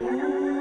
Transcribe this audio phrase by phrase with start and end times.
[0.00, 0.53] Thank.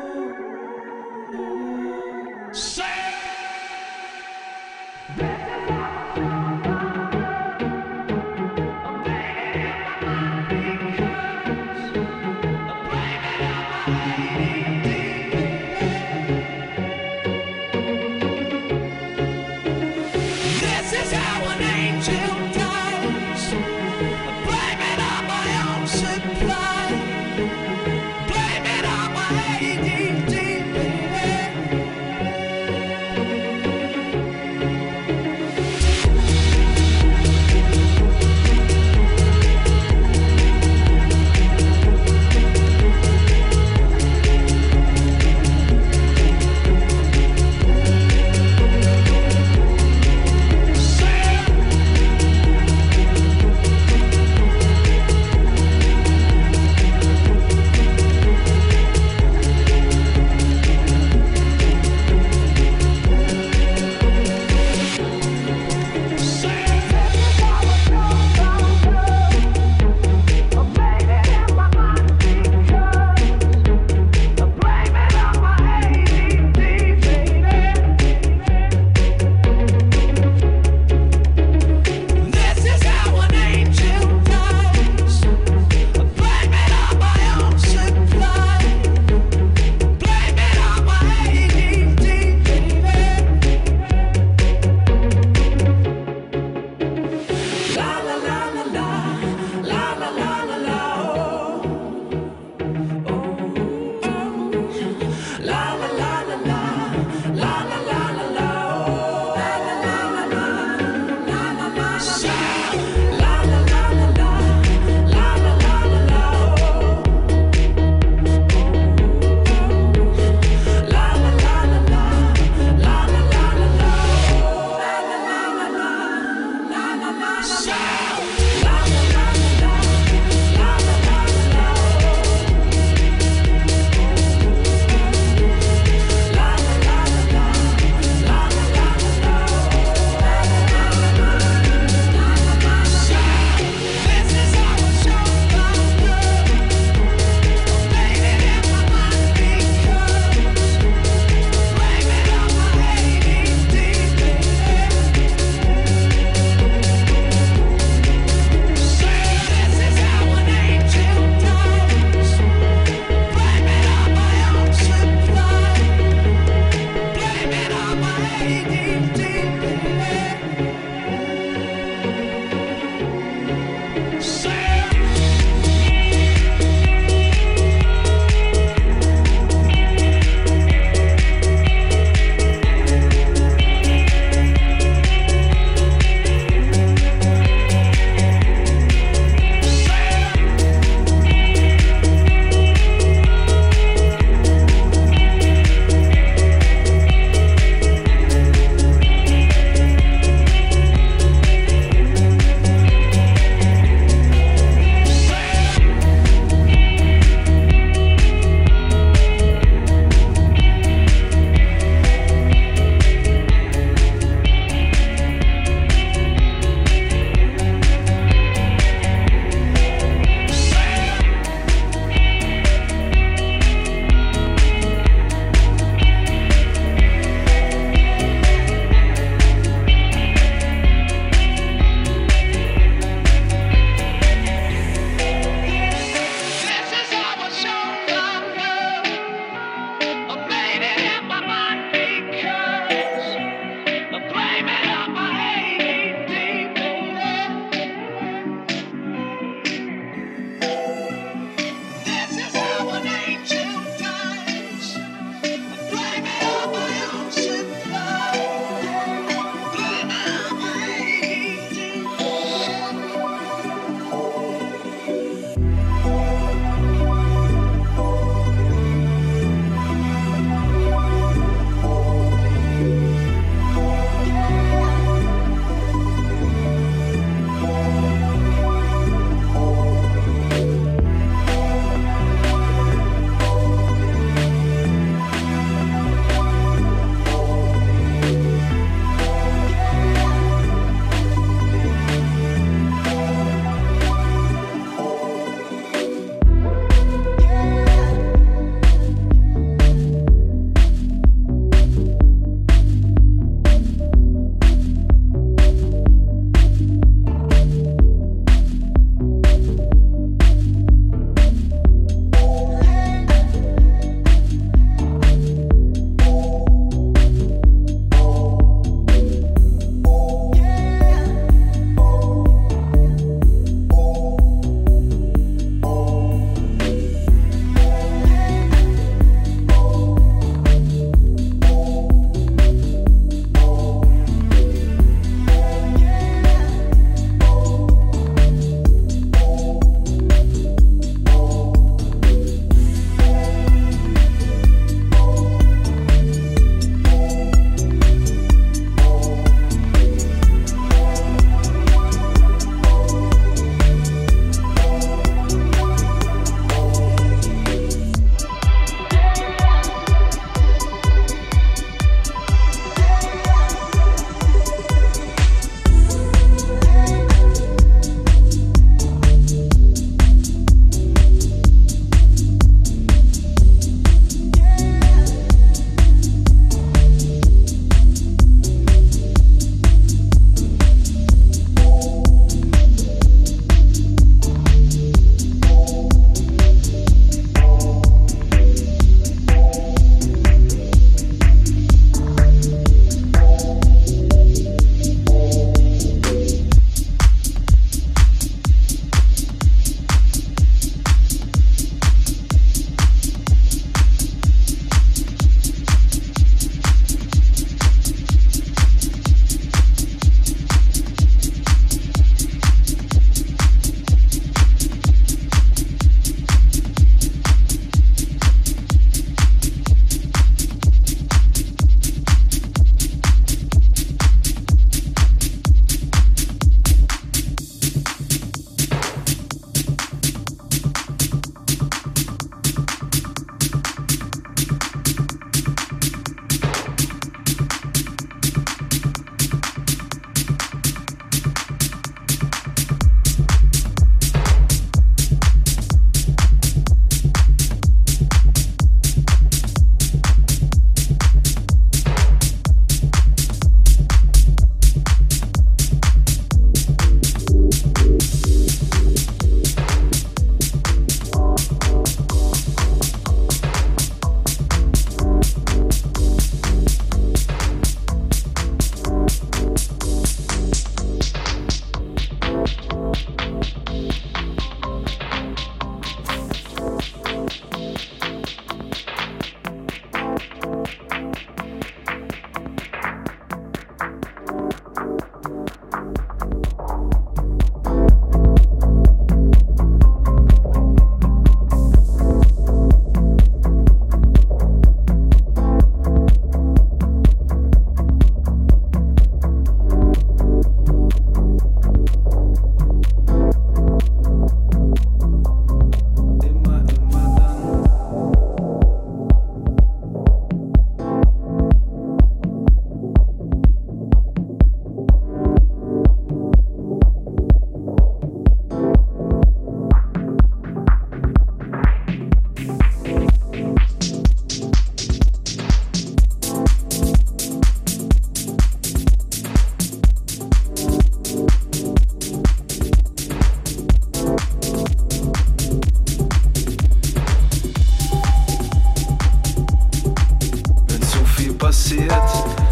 [541.64, 542.12] passiert,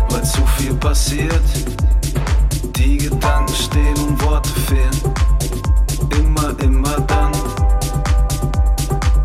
[0.10, 1.41] weil zu viel passiert.
[2.75, 5.00] Die Gedanken stehen und Worte fehlen.
[6.19, 7.31] Immer, immer dann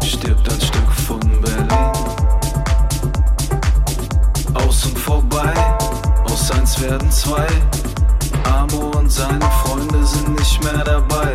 [0.05, 1.93] stirbt ein Stück von Berlin.
[4.55, 5.53] Aus und vorbei,
[6.27, 7.49] aus eins werden zwei.
[8.45, 11.33] Amo und seine Freunde sind nicht mehr dabei.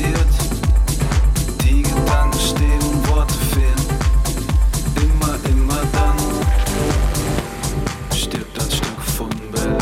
[0.00, 0.26] passiert.
[1.62, 3.74] Die Gedanken stehen und Worte fehlen.
[4.96, 6.16] Immer, immer dann
[8.16, 9.78] stirbt ein Stück von Berlin.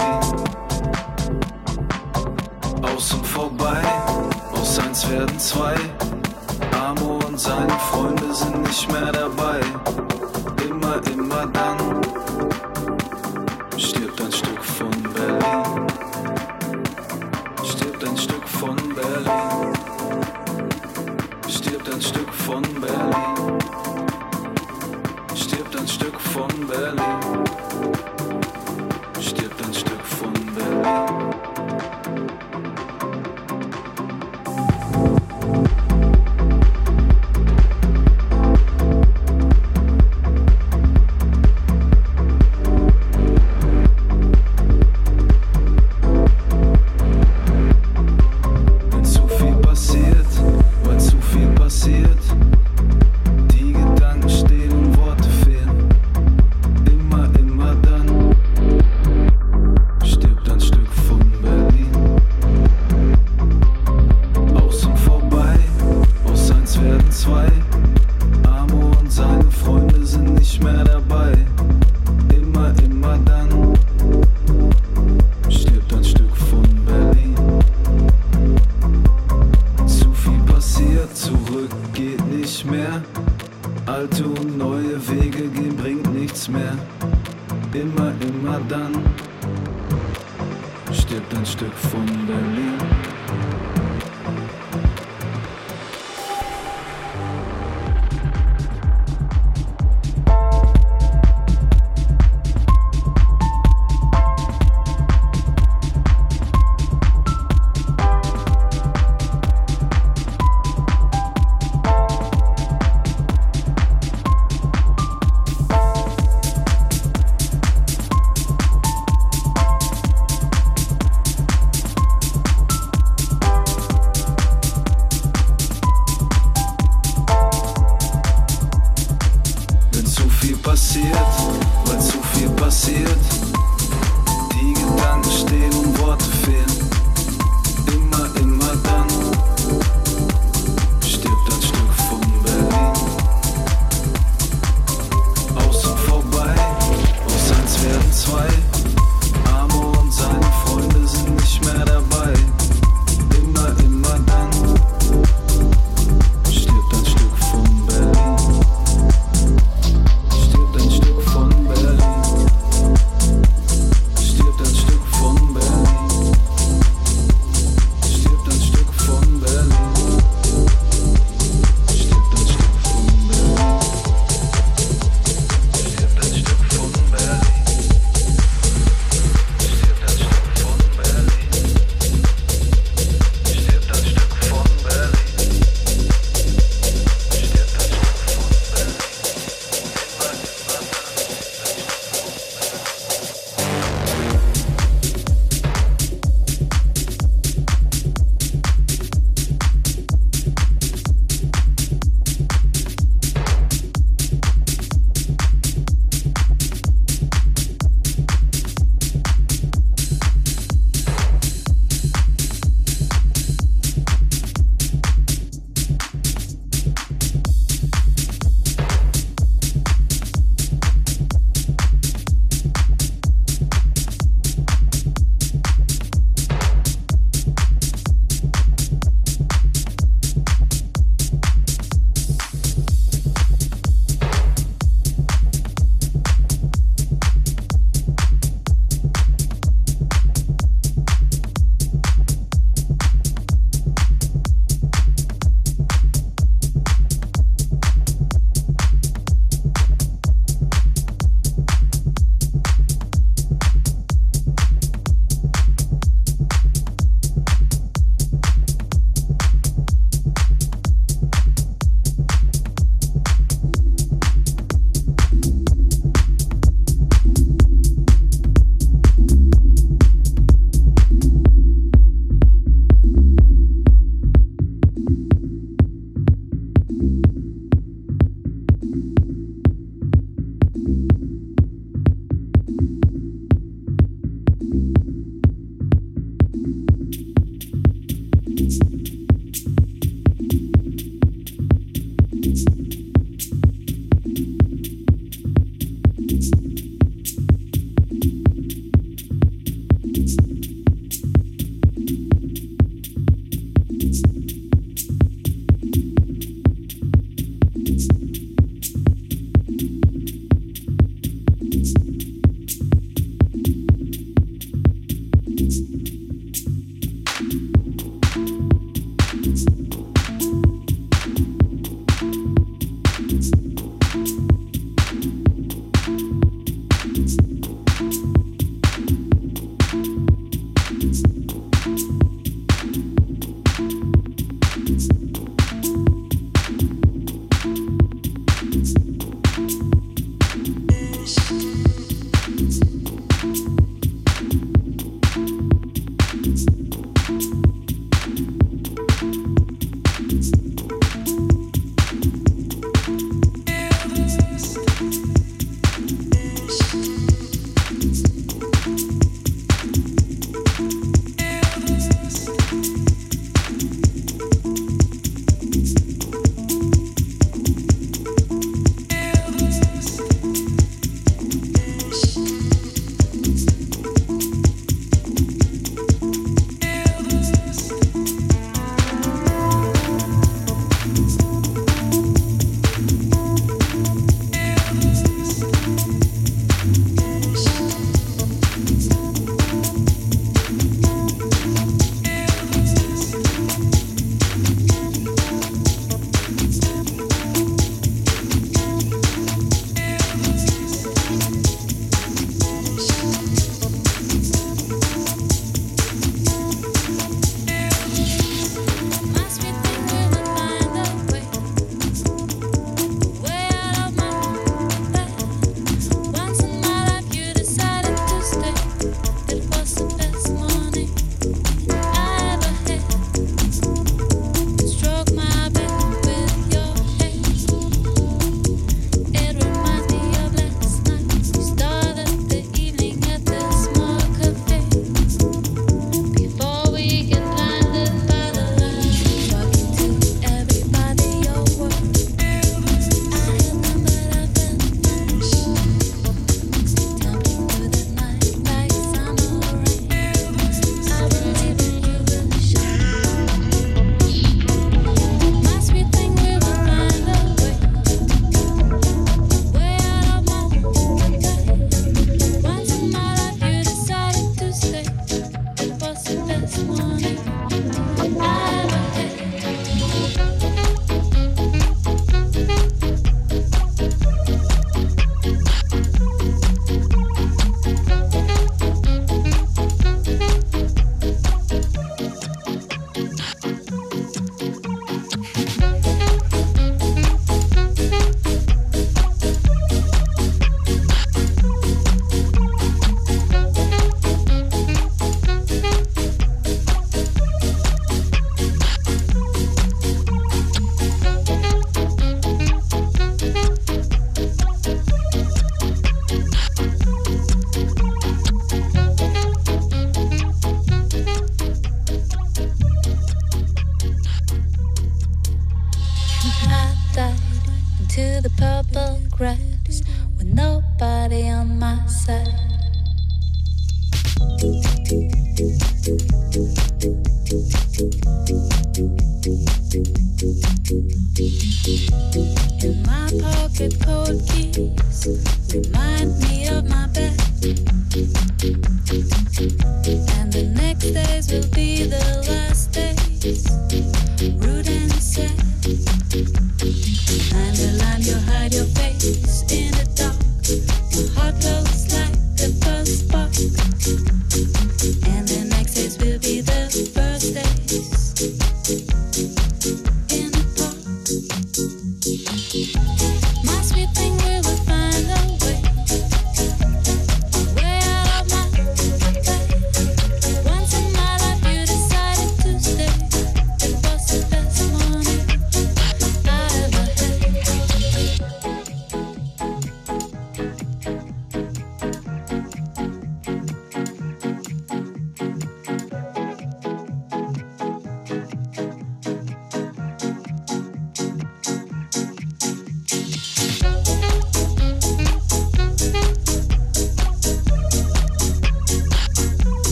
[2.82, 3.82] Außen vorbei,
[4.54, 5.74] aus eins werden zwei.
[6.72, 9.27] Amo und seine Freunde sind nicht mehr dabei.
[22.48, 23.58] Von Berlin.
[25.34, 27.27] Stirbt ein Stück von Berlin.